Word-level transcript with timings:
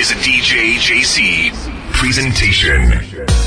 Is 0.00 0.10
a 0.10 0.16
DJ 0.16 0.78
JC 0.78 1.52
presentation. 1.92 3.37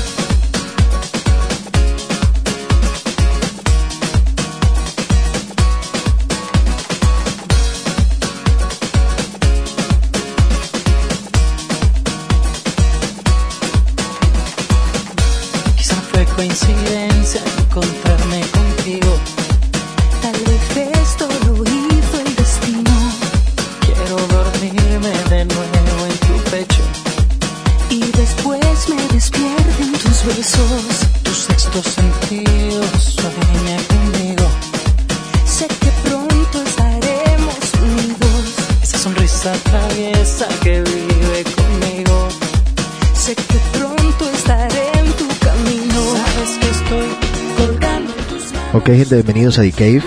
Ok, 48.82 48.88
gente, 48.88 49.14
bienvenidos 49.14 49.60
a 49.60 49.62
The 49.62 49.70
Cave. 49.70 50.02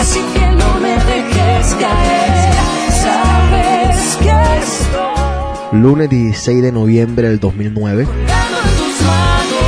Así 0.00 0.20
que 0.32 0.46
no 0.56 0.80
me 0.80 0.92
dejes 0.92 1.74
caer. 1.74 2.54
Sabes 3.02 4.16
que 4.16 4.30
estoy 4.62 5.78
Lunes 5.78 6.08
16 6.08 6.62
de 6.62 6.72
noviembre 6.72 7.28
del 7.28 7.38
2009. 7.38 8.06
colgando 8.06 8.58
en 8.60 8.78
tus 8.78 9.06
manos. 9.06 9.60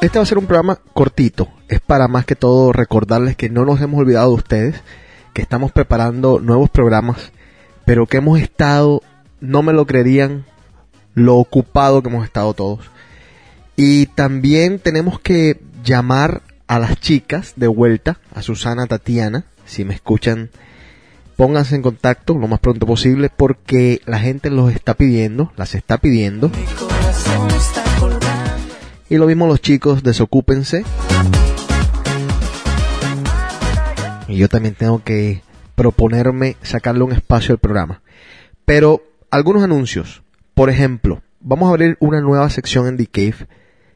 Este 0.00 0.18
va 0.18 0.24
a 0.24 0.26
ser 0.26 0.38
un 0.38 0.46
programa 0.46 0.80
cortito. 0.92 1.50
Es 1.68 1.78
para 1.78 2.08
más 2.08 2.26
que 2.26 2.34
todo 2.34 2.72
recordarles 2.72 3.36
que 3.36 3.50
no 3.50 3.64
nos 3.64 3.80
hemos 3.80 4.00
olvidado 4.00 4.30
de 4.30 4.34
ustedes, 4.34 4.82
que 5.32 5.42
estamos 5.42 5.70
preparando 5.70 6.40
nuevos 6.40 6.70
programas, 6.70 7.30
pero 7.84 8.08
que 8.08 8.16
hemos 8.16 8.40
estado, 8.40 9.00
no 9.38 9.62
me 9.62 9.72
lo 9.72 9.86
creerían, 9.86 10.44
lo 11.14 11.36
ocupado 11.36 12.02
que 12.02 12.08
hemos 12.08 12.24
estado 12.24 12.52
todos. 12.52 12.93
Y 13.76 14.06
también 14.06 14.78
tenemos 14.78 15.20
que 15.20 15.60
llamar 15.84 16.42
a 16.66 16.78
las 16.78 16.98
chicas 17.00 17.54
de 17.56 17.66
vuelta, 17.66 18.18
a 18.34 18.42
Susana, 18.42 18.86
Tatiana, 18.86 19.44
si 19.66 19.84
me 19.84 19.94
escuchan, 19.94 20.50
pónganse 21.36 21.74
en 21.74 21.82
contacto 21.82 22.34
lo 22.34 22.48
más 22.48 22.60
pronto 22.60 22.86
posible 22.86 23.30
porque 23.34 24.00
la 24.06 24.18
gente 24.18 24.50
los 24.50 24.72
está 24.72 24.94
pidiendo, 24.94 25.52
las 25.56 25.74
está 25.74 25.98
pidiendo. 25.98 26.50
Y 29.08 29.16
lo 29.16 29.26
mismo 29.26 29.46
los 29.46 29.60
chicos, 29.60 30.02
desocúpense. 30.02 30.84
Y 34.28 34.36
yo 34.36 34.48
también 34.48 34.74
tengo 34.74 35.02
que 35.04 35.42
proponerme 35.74 36.56
sacarle 36.62 37.04
un 37.04 37.12
espacio 37.12 37.52
al 37.52 37.58
programa. 37.58 38.02
Pero 38.64 39.02
algunos 39.30 39.62
anuncios. 39.62 40.22
Por 40.54 40.70
ejemplo, 40.70 41.22
vamos 41.40 41.68
a 41.68 41.70
abrir 41.70 41.96
una 42.00 42.20
nueva 42.20 42.48
sección 42.48 42.86
en 42.86 42.96
The 42.96 43.06
Cave, 43.06 43.48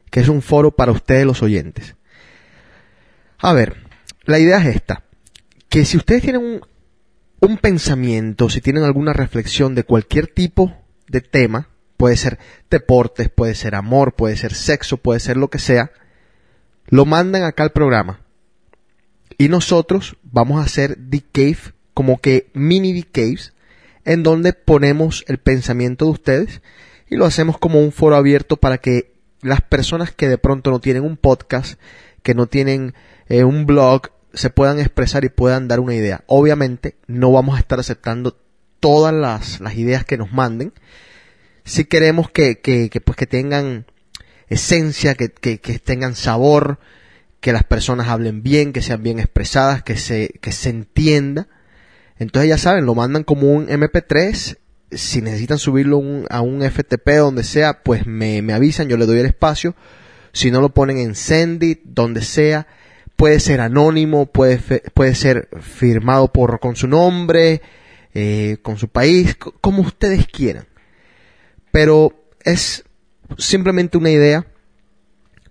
que 0.09 0.19
es 0.19 0.29
un 0.29 0.41
foro 0.41 0.71
para 0.71 0.91
ustedes 0.91 1.25
los 1.25 1.41
oyentes. 1.43 1.95
A 3.37 3.53
ver, 3.53 3.77
la 4.25 4.39
idea 4.39 4.57
es 4.59 4.75
esta. 4.75 5.03
Que 5.69 5.85
si 5.85 5.97
ustedes 5.97 6.23
tienen 6.23 6.61
un, 7.39 7.57
pensamiento, 7.57 8.49
si 8.49 8.61
tienen 8.61 8.83
alguna 8.83 9.13
reflexión 9.13 9.75
de 9.75 9.83
cualquier 9.83 10.27
tipo 10.27 10.75
de 11.07 11.21
tema, 11.21 11.69
puede 11.97 12.17
ser 12.17 12.39
deportes, 12.69 13.29
puede 13.29 13.55
ser 13.55 13.75
amor, 13.75 14.15
puede 14.15 14.35
ser 14.35 14.53
sexo, 14.53 14.97
puede 14.97 15.19
ser 15.19 15.37
lo 15.37 15.49
que 15.49 15.59
sea, 15.59 15.91
lo 16.87 17.05
mandan 17.05 17.43
acá 17.43 17.63
al 17.63 17.71
programa. 17.71 18.21
Y 19.37 19.47
nosotros 19.47 20.17
vamos 20.23 20.59
a 20.59 20.65
hacer 20.65 20.97
The 21.09 21.23
Cave 21.31 21.73
como 21.93 22.19
que 22.19 22.49
mini 22.53 23.01
The 23.01 23.09
Caves, 23.11 23.53
en 24.05 24.23
donde 24.23 24.53
ponemos 24.53 25.23
el 25.27 25.37
pensamiento 25.37 26.05
de 26.05 26.11
ustedes 26.11 26.61
y 27.09 27.15
lo 27.15 27.25
hacemos 27.25 27.57
como 27.57 27.79
un 27.79 27.91
foro 27.91 28.15
abierto 28.15 28.57
para 28.57 28.77
que 28.77 29.08
las 29.41 29.61
personas 29.61 30.11
que 30.11 30.27
de 30.27 30.37
pronto 30.37 30.71
no 30.71 30.79
tienen 30.79 31.03
un 31.03 31.17
podcast, 31.17 31.79
que 32.23 32.33
no 32.33 32.47
tienen 32.47 32.93
eh, 33.27 33.43
un 33.43 33.65
blog, 33.65 34.11
se 34.33 34.49
puedan 34.49 34.79
expresar 34.79 35.25
y 35.25 35.29
puedan 35.29 35.67
dar 35.67 35.79
una 35.79 35.95
idea. 35.95 36.23
Obviamente 36.27 36.95
no 37.07 37.31
vamos 37.31 37.55
a 37.55 37.59
estar 37.59 37.79
aceptando 37.79 38.37
todas 38.79 39.13
las, 39.13 39.59
las 39.59 39.75
ideas 39.75 40.05
que 40.05 40.17
nos 40.17 40.31
manden. 40.31 40.73
Si 41.63 41.85
queremos 41.85 42.29
que, 42.29 42.59
que, 42.59 42.89
que, 42.89 43.01
pues 43.01 43.17
que 43.17 43.27
tengan 43.27 43.85
esencia, 44.47 45.15
que, 45.15 45.29
que, 45.29 45.59
que 45.59 45.79
tengan 45.79 46.15
sabor, 46.15 46.79
que 47.39 47.53
las 47.53 47.63
personas 47.63 48.07
hablen 48.07 48.43
bien, 48.43 48.73
que 48.73 48.81
sean 48.81 49.03
bien 49.03 49.19
expresadas, 49.19 49.83
que 49.83 49.97
se, 49.97 50.29
que 50.41 50.51
se 50.51 50.69
entienda. 50.69 51.47
Entonces 52.17 52.49
ya 52.49 52.57
saben, 52.57 52.85
lo 52.85 52.95
mandan 52.95 53.23
como 53.23 53.51
un 53.51 53.67
MP3. 53.67 54.57
Si 54.91 55.21
necesitan 55.21 55.59
subirlo 55.59 55.97
un- 55.97 56.25
a 56.29 56.41
un 56.41 56.63
FTP 56.63 57.17
donde 57.17 57.43
sea, 57.43 57.83
pues 57.83 58.05
me, 58.07 58.41
me 58.41 58.53
avisan, 58.53 58.87
yo 58.89 58.97
le 58.97 59.05
doy 59.05 59.19
el 59.19 59.25
espacio. 59.27 59.75
Si 60.33 60.49
no 60.51 60.61
lo 60.61 60.69
ponen 60.69 60.97
en 60.97 61.15
Sendit, 61.15 61.81
donde 61.83 62.21
sea, 62.21 62.67
puede 63.15 63.39
ser 63.39 63.61
anónimo, 63.61 64.25
puede, 64.27 64.57
fe- 64.57 64.83
puede 64.93 65.13
ser 65.15 65.49
firmado 65.61 66.31
por 66.31 66.59
con 66.59 66.75
su 66.75 66.87
nombre, 66.87 67.61
eh, 68.13 68.57
con 68.61 68.77
su 68.77 68.87
país, 68.87 69.35
co- 69.35 69.53
como 69.61 69.81
ustedes 69.81 70.25
quieran. 70.27 70.65
Pero 71.71 72.13
es 72.43 72.83
simplemente 73.37 73.97
una 73.97 74.09
idea 74.09 74.47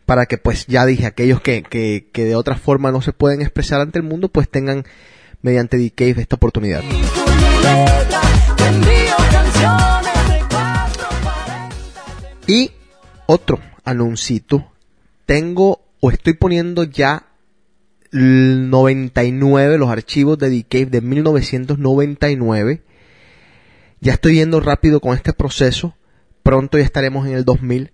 para 0.05 0.27
que 0.27 0.39
pues 0.39 0.67
ya 0.67 0.85
dije 0.87 1.07
aquellos 1.07 1.41
que, 1.41 1.63
que, 1.63 2.09
que 2.13 2.25
de 2.25 2.35
otra 2.35 2.57
forma 2.57 2.91
no 2.91 3.03
se 3.03 3.13
pueden 3.13 3.43
expresar 3.43 3.81
ante 3.81 3.99
el 3.99 4.05
mundo 4.05 4.29
pues 4.29 4.49
tengan 4.49 4.85
mediante 5.43 5.77
The 5.79 5.91
Cave 5.91 6.23
esta 6.23 6.37
oportunidad. 6.37 6.83
Y 8.59 8.65
por 8.65 8.73
mi 8.73 8.87
letra 8.87 8.91
te 8.91 8.91
envío 8.91 9.17
canciones 9.31 10.29
de 10.29 10.39
440. 10.39 12.37
Y 12.47 12.71
otro 13.27 13.61
anuncito, 13.85 14.73
tengo 15.27 15.81
o 16.01 16.11
estoy 16.11 16.35
poniendo 16.35 16.85
ya 16.85 17.27
el 18.13 18.71
99 18.71 19.79
los 19.79 19.91
archivos 19.91 20.39
de 20.39 20.51
The 20.51 20.65
Cave 20.65 20.87
de 20.87 21.01
1999. 21.01 22.83
Ya 24.01 24.13
estoy 24.13 24.37
yendo 24.37 24.61
rápido 24.61 25.01
con 25.01 25.15
este 25.15 25.33
proceso. 25.33 25.95
Pronto 26.43 26.79
ya 26.79 26.85
estaremos 26.85 27.27
en 27.27 27.35
el 27.35 27.45
2000. 27.45 27.93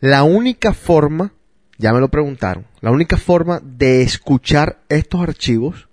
La 0.00 0.24
única 0.24 0.74
forma, 0.74 1.32
ya 1.78 1.92
me 1.92 2.00
lo 2.00 2.10
preguntaron, 2.10 2.66
la 2.80 2.90
única 2.90 3.16
forma 3.16 3.60
de 3.64 4.02
escuchar 4.02 4.82
estos 4.88 5.20
archivos 5.20 5.88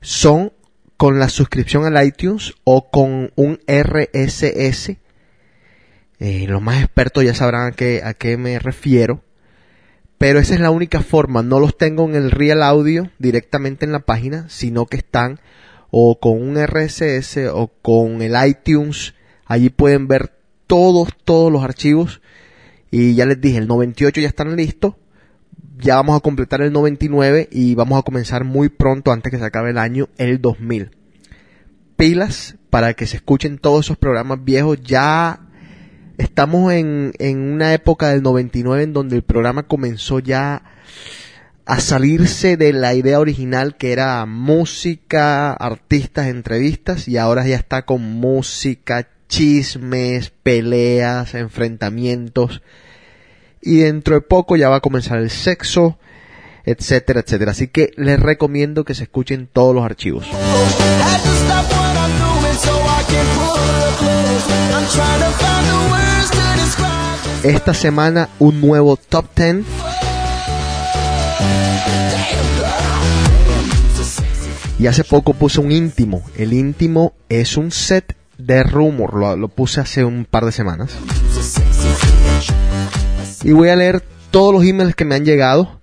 son 0.00 0.52
con 1.00 1.18
la 1.18 1.30
suscripción 1.30 1.86
al 1.86 2.06
iTunes 2.06 2.52
o 2.62 2.90
con 2.90 3.32
un 3.34 3.58
RSS. 3.66 4.98
Eh, 6.18 6.44
los 6.46 6.60
más 6.60 6.82
expertos 6.82 7.24
ya 7.24 7.34
sabrán 7.34 7.68
a 7.68 7.72
qué, 7.72 8.02
a 8.04 8.12
qué 8.12 8.36
me 8.36 8.58
refiero. 8.58 9.24
Pero 10.18 10.40
esa 10.40 10.52
es 10.52 10.60
la 10.60 10.70
única 10.70 11.00
forma. 11.00 11.42
No 11.42 11.58
los 11.58 11.78
tengo 11.78 12.06
en 12.06 12.16
el 12.16 12.30
Real 12.30 12.62
Audio 12.62 13.08
directamente 13.18 13.86
en 13.86 13.92
la 13.92 14.00
página, 14.00 14.50
sino 14.50 14.84
que 14.84 14.98
están 14.98 15.40
o 15.90 16.20
con 16.20 16.32
un 16.32 16.62
RSS 16.62 17.48
o 17.50 17.68
con 17.80 18.20
el 18.20 18.34
iTunes. 18.46 19.14
Allí 19.46 19.70
pueden 19.70 20.06
ver 20.06 20.34
todos, 20.66 21.08
todos 21.24 21.50
los 21.50 21.64
archivos. 21.64 22.20
Y 22.90 23.14
ya 23.14 23.24
les 23.24 23.40
dije, 23.40 23.56
el 23.56 23.68
98 23.68 24.20
ya 24.20 24.28
están 24.28 24.54
listos. 24.54 24.96
Ya 25.78 25.96
vamos 25.96 26.16
a 26.16 26.20
completar 26.20 26.60
el 26.60 26.72
99 26.72 27.48
y 27.50 27.74
vamos 27.74 27.98
a 27.98 28.02
comenzar 28.02 28.44
muy 28.44 28.68
pronto, 28.68 29.12
antes 29.12 29.30
que 29.30 29.38
se 29.38 29.44
acabe 29.44 29.70
el 29.70 29.78
año, 29.78 30.08
el 30.18 30.40
2000. 30.40 30.90
Pilas 31.96 32.56
para 32.70 32.94
que 32.94 33.06
se 33.06 33.16
escuchen 33.16 33.58
todos 33.58 33.86
esos 33.86 33.96
programas 33.96 34.44
viejos. 34.44 34.80
Ya 34.82 35.40
estamos 36.18 36.72
en, 36.72 37.12
en 37.18 37.38
una 37.52 37.74
época 37.74 38.08
del 38.08 38.22
99 38.22 38.82
en 38.82 38.92
donde 38.92 39.16
el 39.16 39.22
programa 39.22 39.64
comenzó 39.64 40.18
ya 40.18 40.62
a 41.66 41.80
salirse 41.80 42.56
de 42.56 42.72
la 42.72 42.94
idea 42.94 43.20
original 43.20 43.76
que 43.76 43.92
era 43.92 44.26
música, 44.26 45.52
artistas, 45.52 46.26
entrevistas 46.26 47.06
y 47.06 47.16
ahora 47.16 47.46
ya 47.46 47.56
está 47.56 47.86
con 47.86 48.02
música, 48.02 49.08
chismes, 49.28 50.30
peleas, 50.30 51.34
enfrentamientos 51.34 52.60
y 53.62 53.78
dentro 53.78 54.14
de 54.14 54.20
poco 54.20 54.56
ya 54.56 54.68
va 54.68 54.76
a 54.76 54.80
comenzar 54.80 55.18
el 55.18 55.30
sexo, 55.30 55.98
etcétera, 56.64 57.20
etcétera. 57.20 57.52
Así 57.52 57.68
que 57.68 57.92
les 57.96 58.18
recomiendo 58.20 58.84
que 58.84 58.94
se 58.94 59.04
escuchen 59.04 59.48
todos 59.52 59.74
los 59.74 59.84
archivos. 59.84 60.26
Esta 67.42 67.72
semana 67.74 68.28
un 68.38 68.60
nuevo 68.60 68.96
top 68.96 69.26
10. 69.34 69.64
Y 74.78 74.86
hace 74.86 75.04
poco 75.04 75.34
puse 75.34 75.60
un 75.60 75.72
íntimo. 75.72 76.22
El 76.36 76.54
íntimo 76.54 77.12
es 77.28 77.58
un 77.58 77.70
set 77.70 78.16
de 78.38 78.62
rumor. 78.62 79.14
Lo, 79.14 79.36
lo 79.36 79.48
puse 79.48 79.80
hace 79.80 80.04
un 80.04 80.24
par 80.24 80.46
de 80.46 80.52
semanas. 80.52 80.96
Y 83.42 83.52
voy 83.52 83.70
a 83.70 83.76
leer 83.76 84.02
todos 84.30 84.52
los 84.52 84.64
emails 84.64 84.94
que 84.94 85.06
me 85.06 85.14
han 85.14 85.24
llegado. 85.24 85.80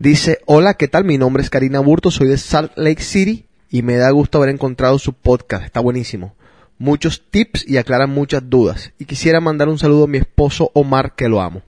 Dice, 0.00 0.40
hola, 0.46 0.74
¿qué 0.74 0.88
tal? 0.88 1.04
Mi 1.04 1.18
nombre 1.18 1.42
es 1.42 1.50
Karina 1.50 1.78
Burto, 1.78 2.10
soy 2.10 2.26
de 2.26 2.36
Salt 2.36 2.72
Lake 2.76 3.02
City 3.02 3.46
y 3.70 3.82
me 3.82 3.96
da 3.96 4.10
gusto 4.10 4.38
haber 4.38 4.50
encontrado 4.50 4.98
su 4.98 5.12
podcast. 5.12 5.64
Está 5.64 5.78
buenísimo. 5.78 6.34
Muchos 6.78 7.30
tips 7.30 7.64
y 7.68 7.76
aclara 7.76 8.08
muchas 8.08 8.42
dudas. 8.50 8.92
Y 8.98 9.04
quisiera 9.04 9.40
mandar 9.40 9.68
un 9.68 9.78
saludo 9.78 10.04
a 10.04 10.08
mi 10.08 10.18
esposo 10.18 10.72
Omar, 10.74 11.14
que 11.14 11.28
lo 11.28 11.40
amo. 11.40 11.62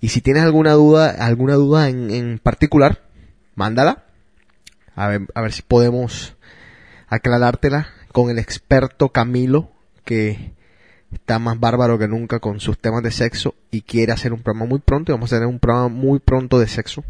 Y 0.00 0.08
si 0.08 0.20
tienes 0.20 0.42
alguna 0.42 0.72
duda, 0.72 1.10
alguna 1.10 1.54
duda 1.54 1.88
en, 1.88 2.10
en 2.10 2.38
particular, 2.38 3.02
mándala. 3.54 4.04
A 4.94 5.08
ver, 5.08 5.22
a 5.34 5.40
ver 5.40 5.52
si 5.52 5.62
podemos 5.62 6.36
aclarártela 7.06 7.88
con 8.12 8.28
el 8.28 8.38
experto 8.38 9.08
Camilo, 9.08 9.70
que 10.04 10.52
está 11.12 11.38
más 11.38 11.58
bárbaro 11.58 11.98
que 11.98 12.08
nunca 12.08 12.38
con 12.38 12.60
sus 12.60 12.78
temas 12.78 13.02
de 13.02 13.10
sexo 13.10 13.54
y 13.70 13.82
quiere 13.82 14.12
hacer 14.12 14.32
un 14.32 14.42
programa 14.42 14.68
muy 14.68 14.78
pronto. 14.80 15.12
Y 15.12 15.14
vamos 15.14 15.32
a 15.32 15.36
tener 15.36 15.48
un 15.48 15.58
programa 15.58 15.88
muy 15.88 16.18
pronto 16.18 16.58
de 16.58 16.68
sexo. 16.68 17.04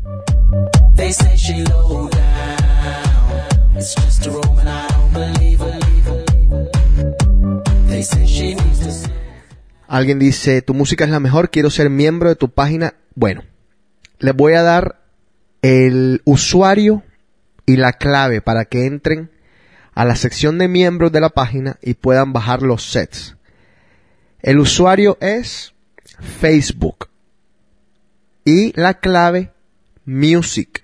Alguien 9.88 10.18
dice, 10.18 10.62
tu 10.62 10.72
música 10.72 11.04
es 11.04 11.10
la 11.10 11.20
mejor, 11.20 11.50
quiero 11.50 11.70
ser 11.70 11.90
miembro 11.90 12.28
de 12.28 12.36
tu 12.36 12.48
página. 12.48 12.94
Bueno, 13.14 13.42
les 14.18 14.36
voy 14.36 14.54
a 14.54 14.62
dar 14.62 15.00
el 15.62 16.22
usuario 16.24 17.02
y 17.66 17.76
la 17.76 17.92
clave 17.94 18.40
para 18.40 18.64
que 18.66 18.86
entren 18.86 19.30
a 19.94 20.04
la 20.04 20.14
sección 20.14 20.58
de 20.58 20.68
miembros 20.68 21.10
de 21.10 21.20
la 21.20 21.30
página 21.30 21.76
y 21.82 21.94
puedan 21.94 22.32
bajar 22.32 22.62
los 22.62 22.84
sets. 22.84 23.36
El 24.42 24.58
usuario 24.58 25.18
es 25.20 25.74
Facebook 26.40 27.08
y 28.42 28.72
la 28.72 28.94
clave 28.94 29.52
Music. 30.06 30.82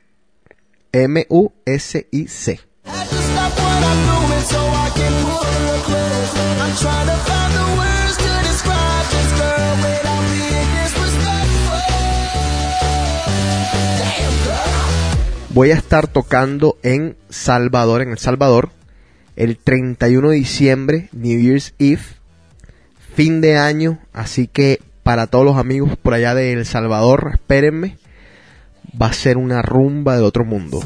M-U-S-I-C. 0.92 2.60
Voy 15.50 15.70
a 15.70 15.74
estar 15.74 16.08
tocando 16.08 16.76
en 16.82 17.16
Salvador, 17.30 18.02
en 18.02 18.10
El 18.10 18.18
Salvador, 18.18 18.70
el 19.36 19.56
31 19.56 20.28
de 20.28 20.36
diciembre, 20.36 21.08
New 21.12 21.40
Year's 21.40 21.72
Eve, 21.78 22.02
fin 23.16 23.40
de 23.40 23.56
año, 23.56 23.98
así 24.12 24.46
que 24.46 24.78
para 25.02 25.26
todos 25.26 25.46
los 25.46 25.56
amigos 25.56 25.96
por 25.96 26.12
allá 26.12 26.34
de 26.34 26.52
El 26.52 26.66
Salvador, 26.66 27.30
espérenme, 27.32 27.96
va 29.00 29.06
a 29.06 29.14
ser 29.14 29.38
una 29.38 29.62
rumba 29.62 30.18
de 30.18 30.22
otro 30.22 30.44
mundo. 30.44 30.82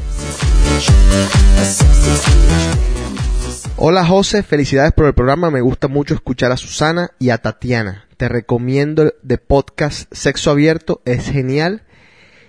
Hola 3.76 4.06
José, 4.06 4.44
felicidades 4.44 4.92
por 4.92 5.06
el 5.06 5.12
programa, 5.12 5.50
me 5.50 5.60
gusta 5.60 5.88
mucho 5.88 6.14
escuchar 6.14 6.52
a 6.52 6.56
Susana 6.56 7.10
y 7.18 7.30
a 7.30 7.38
Tatiana. 7.38 8.06
Te 8.16 8.28
recomiendo 8.28 9.12
de 9.22 9.38
podcast 9.38 10.08
Sexo 10.14 10.52
Abierto, 10.52 11.02
es 11.04 11.28
genial. 11.28 11.82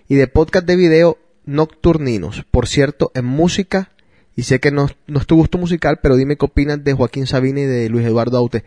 Y 0.08 0.14
de 0.14 0.28
podcast 0.28 0.68
de 0.68 0.76
video 0.76 1.18
Nocturninos, 1.46 2.46
por 2.52 2.68
cierto, 2.68 3.12
en 3.16 3.26
música, 3.26 3.90
y 4.36 4.44
sé 4.44 4.60
que 4.60 4.70
no, 4.70 4.90
no 5.08 5.20
es 5.20 5.26
tu 5.26 5.38
gusto 5.38 5.58
musical, 5.58 6.00
pero 6.04 6.18
dime 6.18 6.36
qué 6.36 6.46
opinas 6.46 6.84
de 6.84 6.94
Joaquín 6.94 7.26
Sabina 7.26 7.62
y 7.62 7.66
de 7.66 7.90
Luis 7.90 8.06
Eduardo 8.06 8.38
Aute. 8.38 8.64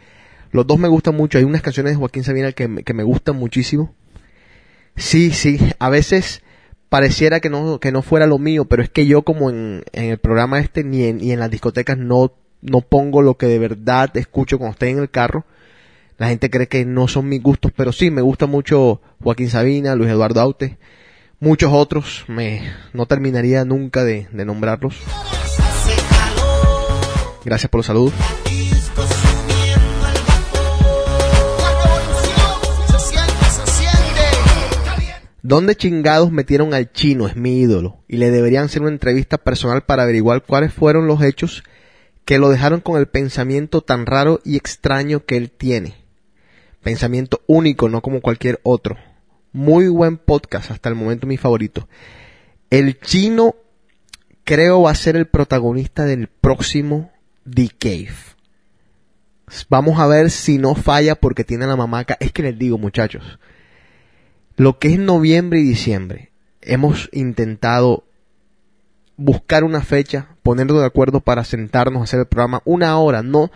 Los 0.54 0.66
dos 0.68 0.78
me 0.78 0.86
gustan 0.86 1.16
mucho, 1.16 1.36
hay 1.36 1.42
unas 1.44 1.62
canciones 1.62 1.92
de 1.94 1.96
Joaquín 1.98 2.22
Sabina 2.22 2.52
que, 2.52 2.68
me- 2.68 2.84
que 2.84 2.94
me 2.94 3.02
gustan 3.02 3.34
muchísimo. 3.36 3.92
Sí, 4.96 5.32
sí, 5.32 5.58
a 5.80 5.90
veces 5.90 6.42
pareciera 6.88 7.40
que 7.40 7.50
no, 7.50 7.80
que 7.80 7.90
no 7.90 8.02
fuera 8.02 8.28
lo 8.28 8.38
mío, 8.38 8.64
pero 8.64 8.80
es 8.84 8.88
que 8.88 9.04
yo 9.06 9.22
como 9.22 9.50
en, 9.50 9.82
en 9.92 10.04
el 10.10 10.18
programa 10.18 10.60
este 10.60 10.84
ni 10.84 11.02
en, 11.02 11.16
ni 11.18 11.32
en 11.32 11.40
las 11.40 11.50
discotecas 11.50 11.98
no, 11.98 12.32
no 12.62 12.82
pongo 12.82 13.20
lo 13.20 13.36
que 13.36 13.46
de 13.46 13.58
verdad 13.58 14.16
escucho 14.16 14.56
cuando 14.58 14.74
estoy 14.74 14.90
en 14.90 15.00
el 15.00 15.10
carro. 15.10 15.44
La 16.18 16.28
gente 16.28 16.48
cree 16.50 16.68
que 16.68 16.84
no 16.84 17.08
son 17.08 17.28
mis 17.28 17.42
gustos, 17.42 17.72
pero 17.74 17.90
sí, 17.90 18.12
me 18.12 18.22
gusta 18.22 18.46
mucho 18.46 19.00
Joaquín 19.24 19.50
Sabina, 19.50 19.96
Luis 19.96 20.10
Eduardo 20.10 20.40
Aute, 20.40 20.78
muchos 21.40 21.72
otros, 21.72 22.24
me, 22.28 22.62
no 22.92 23.06
terminaría 23.06 23.64
nunca 23.64 24.04
de, 24.04 24.28
de 24.30 24.44
nombrarlos. 24.44 24.94
Gracias 27.44 27.68
por 27.68 27.80
los 27.80 27.86
saludos. 27.86 28.14
¿Dónde 35.44 35.76
chingados 35.76 36.32
metieron 36.32 36.72
al 36.72 36.90
chino? 36.90 37.28
Es 37.28 37.36
mi 37.36 37.60
ídolo. 37.60 37.98
Y 38.08 38.16
le 38.16 38.30
deberían 38.30 38.64
hacer 38.64 38.80
una 38.80 38.92
entrevista 38.92 39.36
personal 39.36 39.82
para 39.82 40.04
averiguar 40.04 40.42
cuáles 40.42 40.72
fueron 40.72 41.06
los 41.06 41.22
hechos 41.22 41.64
que 42.24 42.38
lo 42.38 42.48
dejaron 42.48 42.80
con 42.80 42.98
el 42.98 43.08
pensamiento 43.08 43.82
tan 43.82 44.06
raro 44.06 44.40
y 44.42 44.56
extraño 44.56 45.26
que 45.26 45.36
él 45.36 45.50
tiene. 45.50 45.96
Pensamiento 46.82 47.42
único, 47.46 47.90
no 47.90 48.00
como 48.00 48.22
cualquier 48.22 48.58
otro. 48.62 48.96
Muy 49.52 49.86
buen 49.88 50.16
podcast, 50.16 50.70
hasta 50.70 50.88
el 50.88 50.94
momento 50.94 51.26
mi 51.26 51.36
favorito. 51.36 51.90
El 52.70 52.98
chino 52.98 53.54
creo 54.44 54.80
va 54.80 54.92
a 54.92 54.94
ser 54.94 55.14
el 55.14 55.26
protagonista 55.26 56.06
del 56.06 56.28
próximo 56.28 57.12
The 57.44 57.68
Cave. 57.78 58.16
Vamos 59.68 60.00
a 60.00 60.06
ver 60.06 60.30
si 60.30 60.56
no 60.56 60.74
falla 60.74 61.16
porque 61.16 61.44
tiene 61.44 61.66
la 61.66 61.76
mamaca. 61.76 62.16
Es 62.18 62.32
que 62.32 62.44
les 62.44 62.58
digo, 62.58 62.78
muchachos, 62.78 63.38
lo 64.56 64.78
que 64.78 64.92
es 64.92 64.98
noviembre 64.98 65.60
y 65.60 65.64
diciembre, 65.64 66.30
hemos 66.60 67.08
intentado 67.12 68.04
buscar 69.16 69.64
una 69.64 69.80
fecha, 69.82 70.28
ponernos 70.42 70.80
de 70.80 70.86
acuerdo 70.86 71.20
para 71.20 71.44
sentarnos 71.44 72.00
a 72.00 72.04
hacer 72.04 72.20
el 72.20 72.26
programa 72.26 72.62
una 72.64 72.98
hora. 72.98 73.22
No, 73.22 73.50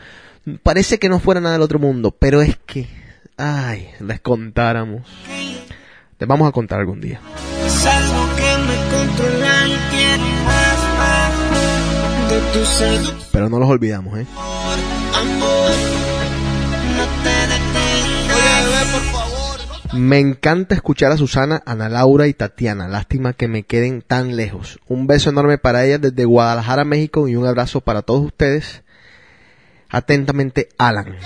parece 0.63 0.99
que 0.99 1.09
no 1.09 1.21
fuera 1.21 1.41
nada 1.41 1.55
del 1.55 1.63
otro 1.63 1.79
mundo, 1.79 2.11
pero 2.11 2.43
es 2.43 2.59
que, 2.67 2.89
ay, 3.37 3.89
les 4.01 4.21
contáramos. 4.21 5.03
Les 6.19 6.29
vamos 6.29 6.49
a 6.49 6.53
contar 6.53 6.81
algún 6.81 7.01
día. 7.01 7.21
Pero 13.33 13.49
no 13.49 13.59
los 13.59 13.69
olvidamos, 13.69 14.19
¿eh? 14.19 14.27
Me 19.95 20.19
encanta 20.19 20.75
escuchar 20.75 21.13
a 21.13 21.17
Susana, 21.17 21.63
Ana 21.65 21.89
Laura 21.89 22.27
y 22.27 22.35
Tatiana. 22.35 22.89
Lástima 22.89 23.33
que 23.33 23.49
me 23.49 23.63
queden 23.63 24.03
tan 24.03 24.37
lejos. 24.37 24.79
Un 24.87 25.07
beso 25.07 25.31
enorme 25.31 25.57
para 25.57 25.85
ellas 25.85 26.01
desde 26.01 26.27
Guadalajara, 26.27 26.85
México 26.85 27.27
y 27.27 27.37
un 27.37 27.47
abrazo 27.47 27.81
para 27.81 28.03
todos 28.03 28.27
ustedes. 28.27 28.83
Atentamente, 29.89 30.69
Alan. 30.77 31.17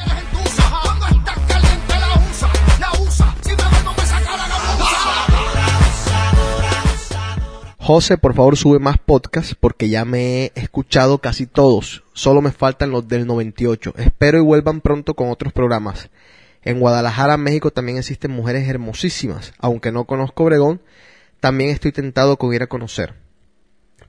José, 7.79 8.17
por 8.17 8.33
favor, 8.35 8.57
sube 8.57 8.79
más 8.79 8.97
podcasts 8.99 9.57
porque 9.59 9.89
ya 9.89 10.05
me 10.05 10.45
he 10.45 10.53
escuchado 10.55 11.19
casi 11.19 11.47
todos. 11.47 12.05
Solo 12.13 12.41
me 12.41 12.53
faltan 12.53 12.93
los 12.93 13.09
del 13.09 13.27
98. 13.27 13.95
Espero 13.97 14.39
y 14.39 14.43
vuelvan 14.43 14.81
pronto 14.81 15.15
con 15.15 15.31
otros 15.31 15.53
programas. 15.53 16.09
En 16.65 16.81
Guadalajara, 16.81 17.37
México, 17.37 17.71
también 17.73 17.99
existen 17.99 18.31
mujeres 18.31 18.69
hermosísimas. 18.69 19.53
Aunque 19.59 19.93
no 19.93 20.05
conozco 20.05 20.45
Obregón, 20.45 20.81
también 21.41 21.71
estoy 21.71 21.93
tentado 21.93 22.37
con 22.37 22.55
ir 22.55 22.63
a 22.63 22.69
conocer. 22.69 23.15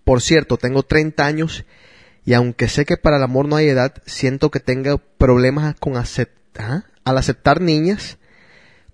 Por 0.04 0.22
cierto, 0.22 0.58
tengo 0.58 0.84
30 0.84 1.26
años 1.26 1.66
y 2.26 2.34
aunque 2.34 2.68
sé 2.68 2.86
que 2.86 2.98
para 2.98 3.18
el 3.18 3.24
amor 3.24 3.48
no 3.48 3.56
hay 3.56 3.68
edad, 3.68 3.94
siento 4.06 4.52
que 4.52 4.60
tengo 4.60 4.98
problemas 4.98 5.76
con 5.80 5.98
aceptar, 5.98 6.86
al 7.04 7.18
aceptar 7.18 7.62
niñas 7.62 8.18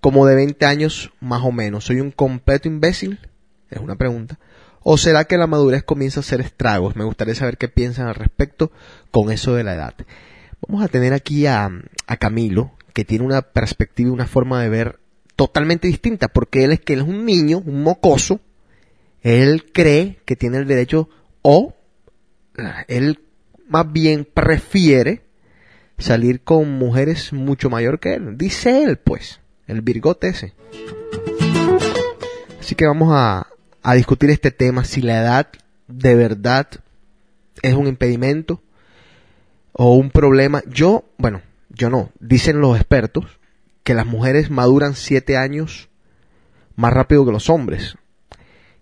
como 0.01 0.25
de 0.25 0.35
20 0.35 0.65
años 0.65 1.11
más 1.19 1.43
o 1.43 1.51
menos. 1.51 1.85
¿Soy 1.85 1.99
un 1.99 2.11
completo 2.11 2.67
imbécil? 2.67 3.19
Es 3.69 3.79
una 3.79 3.95
pregunta. 3.95 4.39
¿O 4.81 4.97
será 4.97 5.25
que 5.25 5.37
la 5.37 5.45
madurez 5.45 5.83
comienza 5.83 6.19
a 6.19 6.21
hacer 6.21 6.41
estragos? 6.41 6.95
Me 6.95 7.03
gustaría 7.03 7.35
saber 7.35 7.57
qué 7.57 7.67
piensan 7.67 8.07
al 8.07 8.15
respecto 8.15 8.71
con 9.11 9.31
eso 9.31 9.53
de 9.53 9.63
la 9.63 9.75
edad. 9.75 9.93
Vamos 10.65 10.83
a 10.83 10.87
tener 10.87 11.13
aquí 11.13 11.45
a, 11.45 11.69
a 12.07 12.17
Camilo, 12.17 12.71
que 12.93 13.05
tiene 13.05 13.25
una 13.25 13.41
perspectiva 13.41 14.10
y 14.10 14.13
una 14.13 14.27
forma 14.27 14.62
de 14.62 14.69
ver 14.69 15.00
totalmente 15.36 15.88
distinta, 15.88 16.27
porque 16.27 16.63
él 16.63 16.72
es 16.72 16.79
que 16.81 16.93
él 16.93 17.00
es 17.00 17.08
un 17.08 17.25
niño, 17.25 17.63
un 17.65 17.81
mocoso, 17.84 18.41
él 19.22 19.72
cree 19.72 20.19
que 20.25 20.36
tiene 20.36 20.58
el 20.58 20.67
derecho 20.67 21.10
o 21.41 21.75
él 22.88 23.19
más 23.67 23.91
bien 23.91 24.25
prefiere 24.25 25.22
salir 25.98 26.41
con 26.41 26.72
mujeres 26.77 27.34
mucho 27.34 27.69
mayor 27.69 28.00
que 28.00 28.15
él. 28.15 28.38
Dice 28.38 28.84
él, 28.84 28.98
pues, 28.98 29.39
el 29.67 29.81
virgote 29.81 30.29
ese. 30.29 30.53
Así 32.60 32.75
que 32.75 32.86
vamos 32.86 33.10
a, 33.12 33.48
a 33.81 33.93
discutir 33.96 34.29
este 34.29 34.51
tema, 34.51 34.84
si 34.84 35.01
la 35.01 35.22
edad 35.22 35.48
de 35.88 36.15
verdad 36.15 36.67
es 37.62 37.74
un 37.74 37.88
impedimento 37.88 38.62
o 39.72 39.96
un 39.96 40.10
problema. 40.12 40.62
Yo, 40.67 41.05
bueno, 41.17 41.41
yo 41.79 41.89
no, 41.89 42.12
dicen 42.19 42.59
los 42.59 42.75
expertos 42.75 43.39
que 43.83 43.93
las 43.93 44.05
mujeres 44.05 44.51
maduran 44.51 44.95
siete 44.95 45.38
años 45.38 45.89
más 46.75 46.91
rápido 46.91 47.25
que 47.25 47.31
los 47.31 47.50
hombres. 47.50 47.95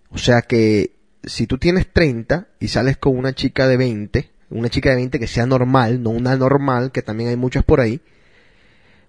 O 0.09 0.17
sea 0.17 0.41
que 0.41 0.95
si 1.23 1.45
tú 1.45 1.59
tienes 1.59 1.93
30 1.93 2.47
y 2.59 2.69
sales 2.69 2.97
con 2.97 3.15
una 3.15 3.33
chica 3.33 3.67
de 3.67 3.77
20, 3.77 4.31
una 4.49 4.69
chica 4.69 4.89
de 4.89 4.95
20 4.95 5.19
que 5.19 5.27
sea 5.27 5.45
normal, 5.45 6.01
no 6.01 6.09
una 6.09 6.35
normal, 6.35 6.91
que 6.91 7.03
también 7.03 7.29
hay 7.29 7.35
muchas 7.35 7.63
por 7.63 7.81
ahí, 7.81 8.01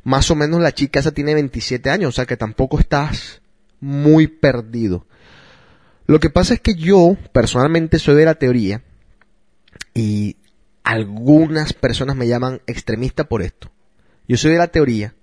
más 0.04 0.30
o 0.30 0.34
menos 0.34 0.60
la 0.60 0.72
chica 0.72 1.00
esa 1.00 1.12
tiene 1.12 1.32
27 1.32 1.88
años, 1.88 2.10
o 2.10 2.12
sea 2.12 2.26
que 2.26 2.36
tampoco 2.36 2.78
estás 2.78 3.40
muy 3.80 4.26
perdido. 4.26 5.06
Lo 6.06 6.20
que 6.20 6.28
pasa 6.28 6.54
es 6.54 6.60
que 6.60 6.74
yo 6.74 7.16
personalmente 7.32 7.98
soy 7.98 8.16
de 8.16 8.24
la 8.26 8.34
teoría 8.34 8.82
y 9.94 10.36
algunas 10.84 11.72
personas 11.72 12.16
me 12.16 12.28
llaman 12.28 12.60
extremista 12.66 13.24
por 13.24 13.40
esto. 13.40 13.70
Yo 14.28 14.36
soy 14.36 14.52
de 14.52 14.58
la 14.58 14.68
teoría 14.68 15.14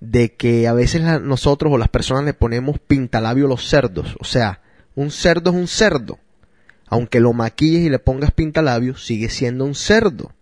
de 0.00 0.34
que 0.34 0.68
a 0.68 0.72
veces 0.72 1.02
nosotros 1.20 1.72
o 1.72 1.78
las 1.78 1.88
personas 1.88 2.24
le 2.24 2.34
ponemos 2.34 2.78
pintalabio 2.78 3.46
a 3.46 3.48
los 3.48 3.68
cerdos. 3.68 4.16
O 4.20 4.24
sea, 4.24 4.62
un 4.94 5.10
cerdo 5.10 5.50
es 5.50 5.56
un 5.56 5.68
cerdo. 5.68 6.18
Aunque 6.88 7.20
lo 7.20 7.32
maquilles 7.32 7.82
y 7.82 7.90
le 7.90 7.98
pongas 7.98 8.30
pintalabio, 8.30 8.96
sigue 8.96 9.28
siendo 9.28 9.64
un 9.64 9.74
cerdo. 9.74 10.32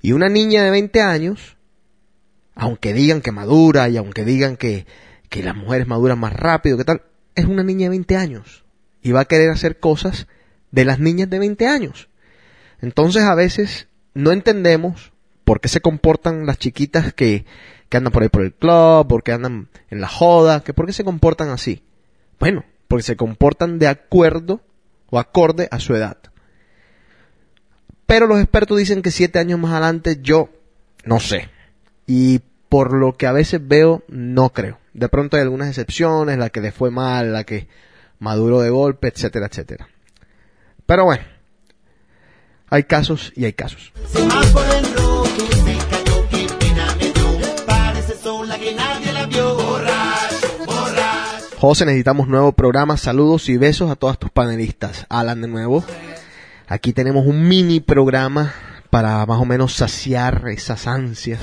Y 0.00 0.12
una 0.12 0.28
niña 0.28 0.62
de 0.62 0.70
20 0.70 1.00
años, 1.02 1.56
aunque 2.54 2.94
digan 2.94 3.20
que 3.20 3.32
madura 3.32 3.88
y 3.88 3.96
aunque 3.96 4.24
digan 4.24 4.56
que, 4.56 4.86
que 5.28 5.42
las 5.42 5.56
mujeres 5.56 5.86
maduran 5.86 6.18
más 6.18 6.32
rápido, 6.32 6.78
que 6.78 6.84
tal, 6.84 7.02
es 7.34 7.44
una 7.44 7.62
niña 7.62 7.86
de 7.86 7.90
20 7.90 8.16
años. 8.16 8.64
Y 9.02 9.12
va 9.12 9.20
a 9.20 9.24
querer 9.26 9.50
hacer 9.50 9.78
cosas 9.78 10.26
de 10.70 10.84
las 10.84 10.98
niñas 10.98 11.28
de 11.28 11.38
20 11.38 11.66
años. 11.66 12.08
Entonces 12.80 13.22
a 13.22 13.34
veces 13.34 13.88
no 14.14 14.32
entendemos 14.32 15.13
por 15.44 15.60
qué 15.60 15.68
se 15.68 15.80
comportan 15.80 16.46
las 16.46 16.58
chiquitas 16.58 17.12
que, 17.12 17.44
que 17.88 17.96
andan 17.96 18.12
por 18.12 18.22
ahí 18.22 18.28
por 18.28 18.42
el 18.42 18.52
club, 18.52 19.06
porque 19.08 19.32
andan 19.32 19.68
en 19.90 20.00
la 20.00 20.08
joda, 20.08 20.62
que 20.62 20.74
por 20.74 20.86
qué 20.86 20.92
se 20.92 21.04
comportan 21.04 21.50
así. 21.50 21.82
Bueno, 22.38 22.64
porque 22.88 23.02
se 23.02 23.16
comportan 23.16 23.78
de 23.78 23.88
acuerdo 23.88 24.60
o 25.10 25.18
acorde 25.18 25.68
a 25.70 25.80
su 25.80 25.94
edad. 25.94 26.18
Pero 28.06 28.26
los 28.26 28.40
expertos 28.40 28.78
dicen 28.78 29.02
que 29.02 29.10
siete 29.10 29.38
años 29.38 29.58
más 29.58 29.72
adelante 29.72 30.18
yo 30.22 30.50
no 31.04 31.20
sé. 31.20 31.48
Y 32.06 32.40
por 32.68 32.92
lo 32.92 33.12
que 33.12 33.26
a 33.26 33.32
veces 33.32 33.60
veo, 33.66 34.02
no 34.08 34.50
creo. 34.50 34.78
De 34.92 35.08
pronto 35.08 35.36
hay 35.36 35.42
algunas 35.42 35.68
excepciones, 35.68 36.38
la 36.38 36.50
que 36.50 36.60
le 36.60 36.72
fue 36.72 36.90
mal, 36.90 37.32
la 37.32 37.44
que 37.44 37.68
maduró 38.18 38.60
de 38.60 38.70
golpe, 38.70 39.08
etcétera, 39.08 39.46
etcétera. 39.46 39.88
Pero 40.86 41.04
bueno, 41.04 41.24
hay 42.68 42.84
casos 42.84 43.32
y 43.36 43.44
hay 43.44 43.52
casos. 43.52 43.92
José, 51.66 51.86
necesitamos 51.86 52.28
nuevo 52.28 52.52
programa. 52.52 52.98
Saludos 52.98 53.48
y 53.48 53.56
besos 53.56 53.90
a 53.90 53.96
todas 53.96 54.18
tus 54.18 54.30
panelistas. 54.30 55.06
Alan 55.08 55.40
de 55.40 55.48
nuevo. 55.48 55.82
Aquí 56.68 56.92
tenemos 56.92 57.26
un 57.26 57.48
mini 57.48 57.80
programa 57.80 58.52
para 58.90 59.24
más 59.24 59.40
o 59.40 59.46
menos 59.46 59.72
saciar 59.72 60.46
esas 60.48 60.86
ansias. 60.86 61.40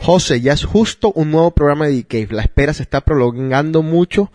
José, 0.00 0.40
ya 0.40 0.54
es 0.54 0.64
justo 0.64 1.12
un 1.14 1.32
nuevo 1.32 1.50
programa 1.50 1.88
de 1.88 1.92
D-Cave. 1.92 2.28
La 2.30 2.40
espera 2.40 2.72
se 2.72 2.84
está 2.84 3.02
prolongando 3.02 3.82
mucho. 3.82 4.32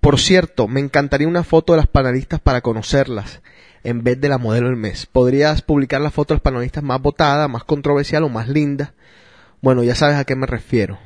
Por 0.00 0.20
cierto, 0.20 0.68
me 0.68 0.80
encantaría 0.80 1.26
una 1.26 1.42
foto 1.42 1.72
de 1.72 1.78
las 1.78 1.86
panelistas 1.86 2.38
para 2.38 2.60
conocerlas 2.60 3.40
en 3.86 4.02
vez 4.02 4.20
de 4.20 4.28
la 4.28 4.38
modelo 4.38 4.66
del 4.66 4.76
mes. 4.76 5.06
¿Podrías 5.06 5.62
publicar 5.62 6.00
la 6.00 6.10
foto 6.10 6.34
de 6.34 6.36
las 6.36 6.42
panelistas 6.42 6.82
más 6.82 7.00
votada, 7.00 7.46
más 7.46 7.62
controversial 7.62 8.24
o 8.24 8.28
más 8.28 8.48
linda? 8.48 8.94
Bueno, 9.62 9.84
ya 9.84 9.94
sabes 9.94 10.16
a 10.16 10.24
qué 10.24 10.34
me 10.34 10.46
refiero. 10.46 10.98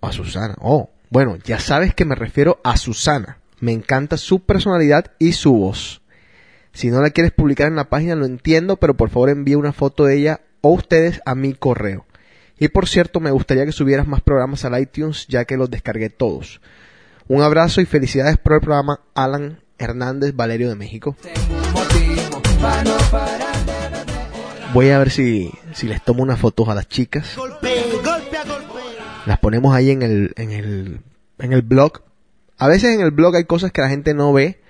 A 0.00 0.10
Susana. 0.10 0.56
Oh, 0.58 0.88
bueno, 1.10 1.36
ya 1.44 1.58
sabes 1.58 1.94
que 1.94 2.06
me 2.06 2.14
refiero 2.14 2.60
a 2.64 2.78
Susana. 2.78 3.38
Me 3.60 3.72
encanta 3.72 4.16
su 4.16 4.40
personalidad 4.40 5.12
y 5.18 5.32
su 5.32 5.52
voz. 5.52 6.00
Si 6.72 6.88
no 6.90 7.02
la 7.02 7.10
quieres 7.10 7.32
publicar 7.32 7.68
en 7.68 7.76
la 7.76 7.90
página, 7.90 8.14
lo 8.14 8.24
entiendo, 8.24 8.78
pero 8.78 8.94
por 8.94 9.10
favor 9.10 9.28
envíe 9.28 9.56
una 9.56 9.74
foto 9.74 10.04
de 10.04 10.16
ella 10.16 10.40
o 10.62 10.70
ustedes 10.70 11.20
a 11.26 11.34
mi 11.34 11.52
correo. 11.52 12.06
Y 12.58 12.68
por 12.68 12.88
cierto, 12.88 13.20
me 13.20 13.32
gustaría 13.32 13.66
que 13.66 13.72
subieras 13.72 14.08
más 14.08 14.22
programas 14.22 14.64
al 14.64 14.80
iTunes, 14.80 15.26
ya 15.28 15.44
que 15.44 15.58
los 15.58 15.70
descargué 15.70 16.08
todos. 16.08 16.62
Un 17.28 17.42
abrazo 17.42 17.82
y 17.82 17.86
felicidades 17.86 18.38
por 18.38 18.54
el 18.54 18.60
programa 18.60 19.00
Alan 19.14 19.60
Hernández 19.78 20.34
Valerio 20.34 20.68
de 20.68 20.76
México. 20.76 21.16
Voy 24.72 24.90
a 24.90 24.98
ver 24.98 25.10
si, 25.10 25.50
si 25.72 25.88
les 25.88 26.02
tomo 26.02 26.22
una 26.22 26.36
foto 26.36 26.70
a 26.70 26.74
las 26.74 26.88
chicas. 26.88 27.36
Las 29.26 29.38
ponemos 29.38 29.74
ahí 29.74 29.90
en 29.90 30.02
el, 30.02 30.32
en 30.36 30.52
el, 30.52 31.00
en 31.38 31.52
el 31.52 31.62
blog. 31.62 32.02
A 32.56 32.68
veces 32.68 32.94
en 32.94 33.00
el 33.00 33.10
blog 33.10 33.34
hay 33.36 33.44
cosas 33.44 33.72
que 33.72 33.80
la 33.80 33.88
gente 33.88 34.14
no 34.14 34.32
ve, 34.32 34.60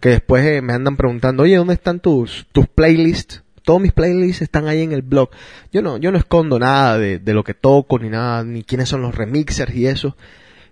que 0.00 0.10
después 0.10 0.44
eh, 0.44 0.60
me 0.60 0.74
andan 0.74 0.96
preguntando, 0.96 1.44
oye, 1.44 1.56
¿dónde 1.56 1.74
están 1.74 2.00
tus, 2.00 2.46
tus 2.52 2.66
playlists? 2.66 3.42
Todos 3.62 3.80
mis 3.80 3.92
playlists 3.92 4.42
están 4.42 4.68
ahí 4.68 4.82
en 4.82 4.92
el 4.92 5.02
blog. 5.02 5.30
Yo 5.72 5.82
no, 5.82 5.96
yo 5.96 6.12
no 6.12 6.18
escondo 6.18 6.58
nada 6.58 6.98
de, 6.98 7.18
de 7.18 7.34
lo 7.34 7.42
que 7.42 7.54
toco, 7.54 7.98
ni 7.98 8.10
nada, 8.10 8.44
ni 8.44 8.62
quiénes 8.62 8.88
son 8.88 9.02
los 9.02 9.14
remixers 9.14 9.74
y 9.74 9.86
eso. 9.86 10.16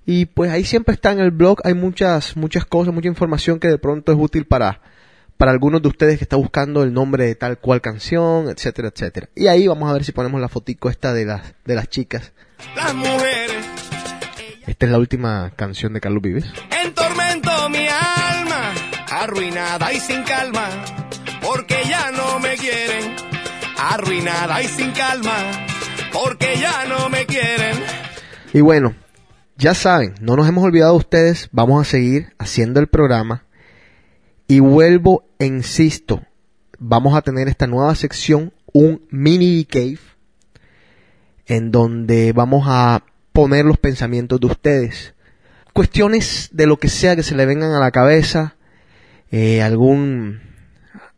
Y 0.07 0.26
pues 0.26 0.50
ahí 0.50 0.64
siempre 0.64 0.95
está 0.95 1.12
en 1.12 1.21
el 1.21 1.31
blog, 1.31 1.59
hay 1.64 1.75
muchas, 1.75 2.37
muchas 2.37 2.66
cosas, 2.66 2.93
mucha 2.93 3.09
información 3.09 3.59
que 3.59 3.69
de 3.69 3.78
pronto 3.78 4.12
es 4.12 4.19
útil 4.21 4.45
para, 4.45 4.81
para 5.37 5.50
algunos 5.53 5.83
de 5.83 5.88
ustedes 5.88 6.19
que 6.19 6.25
está 6.25 6.37
buscando 6.37 6.83
el 6.83 6.93
nombre 6.93 7.26
de 7.26 7.35
tal 7.35 7.59
cual 7.59 7.81
canción, 7.81 8.49
etcétera, 8.49 8.88
etcétera. 8.88 9.29
Y 9.35 9.47
ahí 9.49 9.67
vamos 9.67 9.91
a 9.91 9.93
ver 9.93 10.05
si 10.05 10.12
ponemos 10.12 10.41
la 10.41 10.49
fotico 10.49 10.88
esta 10.91 11.12
de 11.12 11.25
las, 11.26 11.55
de 11.64 11.75
las 11.75 11.88
chicas. 11.88 12.33
Las 12.76 12.95
mujeres 12.95 13.57
Esta 14.67 14.87
es 14.87 14.93
la 14.93 14.99
última 14.99 15.53
canción 15.57 15.93
de 15.93 16.00
Carlos 16.00 16.23
Vives. 16.23 16.47
en 16.83 16.95
tormento 16.95 17.50
mi 17.69 17.87
alma, 17.87 18.73
arruinada 19.11 19.93
y 19.93 20.00
sin 20.00 20.23
calma, 20.23 20.69
porque 21.43 21.83
ya 21.88 22.11
no 22.12 22.38
me 22.41 22.57
quieren. 22.57 23.17
Arruinada 23.76 24.62
y 24.62 24.69
sin 24.69 24.93
calma, 24.93 25.35
porque 26.12 26.57
ya 26.59 26.87
no 26.87 27.09
me 27.11 27.26
quieren. 27.26 27.76
Y 28.53 28.61
bueno, 28.61 28.95
ya 29.57 29.75
saben, 29.75 30.14
no 30.21 30.37
nos 30.37 30.49
hemos 30.49 30.64
olvidado 30.64 30.93
de 30.93 30.99
ustedes, 30.99 31.49
vamos 31.53 31.87
a 31.87 31.91
seguir 31.91 32.33
haciendo 32.38 32.81
el 32.81 32.87
programa. 32.87 33.45
Y 34.47 34.61
vuelvo 34.61 35.25
e 35.39 35.47
insisto, 35.47 36.23
vamos 36.79 37.17
a 37.17 37.23
tener 37.23 37.49
esta 37.49 37.67
nueva 37.67 37.95
sección, 37.95 38.53
un 38.73 39.03
mini 39.11 39.65
cave, 39.65 39.99
en 41.47 41.71
donde 41.71 42.33
vamos 42.33 42.65
a 42.67 43.05
poner 43.33 43.65
los 43.65 43.79
pensamientos 43.79 44.41
de 44.41 44.47
ustedes. 44.47 45.15
Cuestiones 45.73 46.51
de 46.53 46.67
lo 46.67 46.79
que 46.79 46.89
sea 46.89 47.17
que 47.17 47.23
se 47.23 47.35
le 47.35 47.47
vengan 47.47 47.73
a 47.73 47.81
la 47.81 47.91
cabeza, 47.91 48.57
eh, 49.31 49.63
algún... 49.63 50.41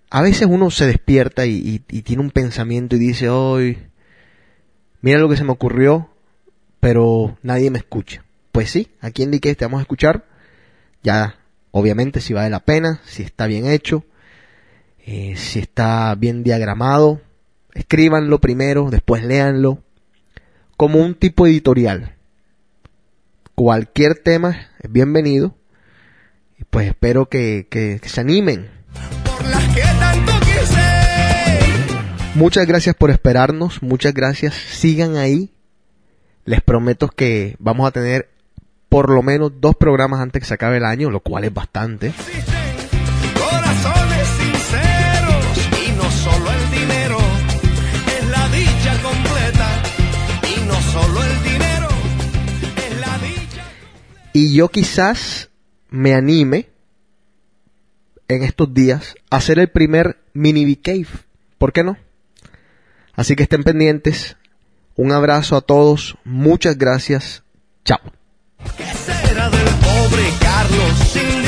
A 0.09 0.23
veces 0.23 0.47
uno 0.49 0.71
se 0.71 0.87
despierta 0.87 1.47
y, 1.47 1.81
tiene 1.81 2.23
un 2.23 2.31
pensamiento 2.31 2.97
y 2.97 3.01
dice, 3.01 3.29
hoy, 3.29 3.79
mira 5.03 5.19
lo 5.19 5.29
que 5.29 5.37
se 5.37 5.45
me 5.45 5.51
ocurrió, 5.51 6.09
pero 6.79 7.37
nadie 7.43 7.71
me 7.71 7.79
escucha. 7.79 8.25
Pues 8.53 8.71
sí, 8.71 8.89
aquí 9.01 9.25
en 9.25 9.33
DK 9.33 9.57
te 9.57 9.65
vamos 9.65 9.79
a 9.79 9.83
escuchar. 9.83 10.25
Ya, 11.03 11.37
obviamente, 11.79 12.21
si 12.23 12.33
vale 12.33 12.49
la 12.51 12.61
pena, 12.61 13.01
si 13.05 13.23
está 13.23 13.47
bien 13.47 13.67
hecho, 13.67 14.05
eh, 15.05 15.35
si 15.37 15.59
está 15.59 16.15
bien 16.15 16.43
diagramado. 16.43 17.21
Escríbanlo 17.75 18.41
primero, 18.41 18.89
después 18.91 19.23
léanlo. 19.23 19.83
Como 20.79 21.01
un 21.01 21.15
tipo 21.15 21.47
editorial. 21.47 22.15
Cualquier 23.55 24.15
tema 24.15 24.69
es 24.81 24.91
bienvenido. 24.91 25.55
Y 26.59 26.65
pues 26.65 26.89
espero 26.89 27.29
que, 27.29 27.67
que- 27.71 27.99
que 28.03 28.09
se 28.09 28.21
animen. 28.23 28.69
Por 29.25 29.45
las 29.47 29.65
que 29.75 29.83
tanto 29.83 30.33
quise. 30.41 30.81
Muchas 32.35 32.67
gracias 32.67 32.95
por 32.97 33.11
esperarnos, 33.11 33.83
muchas 33.83 34.15
gracias. 34.15 34.55
Sigan 34.55 35.17
ahí. 35.17 35.53
Les 36.47 36.63
prometo 36.63 37.09
que 37.09 37.57
vamos 37.59 37.87
a 37.87 37.91
tener 37.91 38.31
por 38.89 39.11
lo 39.11 39.23
menos 39.23 39.53
dos 39.61 39.77
programas 39.77 40.21
antes 40.21 40.41
que 40.41 40.49
se 40.49 40.55
acabe 40.55 40.79
el 40.79 40.85
año, 40.85 41.11
lo 41.11 41.21
cual 41.21 41.45
es 41.45 41.53
bastante. 41.53 42.13
Corazones 43.35 44.29
sinceros 44.39 45.69
y 45.87 45.93
no 45.93 46.11
solo 46.11 46.51
el 46.53 46.71
dinero 46.71 47.19
es 48.19 48.29
la 48.29 48.49
dicha 48.49 49.03
completa 49.03 49.83
y 50.43 50.67
no 50.67 50.75
solo 50.75 51.25
el 51.25 51.43
dinero 51.43 51.89
es 52.77 53.01
la 53.01 53.19
dicha. 53.19 53.65
Y 54.33 54.55
yo 54.55 54.69
quizás 54.69 55.51
me 55.91 56.15
anime 56.15 56.69
en 58.29 58.43
estos 58.43 58.73
días 58.73 59.15
a 59.31 59.37
hacer 59.37 59.59
el 59.59 59.69
primer 59.69 60.19
mini 60.33 60.77
Cave. 60.77 61.09
¿Por 61.59 61.73
qué 61.73 61.85
no? 61.85 61.97
Así 63.15 63.35
que 63.35 63.45
estén 63.45 63.65
pendientes. 63.65 64.37
Un 64.95 65.13
abrazo 65.13 65.57
a 65.57 65.61
todos. 65.61 66.17
Muchas 66.25 66.77
gracias. 66.77 67.43
Chao. 67.85 68.01
¿Qué 68.01 68.05
será 68.05 68.13
del 68.13 68.16
pobre 70.09 70.33
Carlos 70.39 70.99
sin 71.13 71.46